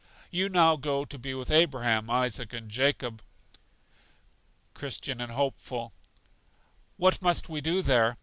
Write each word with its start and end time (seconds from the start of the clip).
You 0.31 0.49
now 0.49 0.77
go 0.77 1.05
to 1.05 1.19
be 1.19 1.35
with 1.35 1.51
Abraham, 1.51 2.09
Isaac, 2.09 2.53
and 2.53 2.71
Jacob. 2.71 3.21
Christian 4.73 5.21
and 5.21 5.31
Hopeful. 5.33 5.93
What 6.97 7.21
must 7.21 7.49
we 7.49 7.61
do 7.61 7.83
there? 7.83 8.17